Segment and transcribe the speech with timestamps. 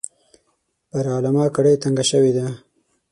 [0.89, 2.47] پر علامه کړۍ تنګه شوې ده.